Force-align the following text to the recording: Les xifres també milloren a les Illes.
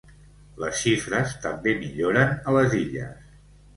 Les 0.61 0.77
xifres 0.85 1.35
també 1.45 1.75
milloren 1.85 2.35
a 2.53 2.57
les 2.59 2.75
Illes. 2.83 3.37